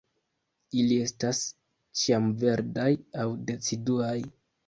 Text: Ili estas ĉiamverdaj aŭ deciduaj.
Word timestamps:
Ili 0.83 0.95
estas 1.07 1.41
ĉiamverdaj 2.01 2.89
aŭ 3.25 3.29
deciduaj. 3.51 4.19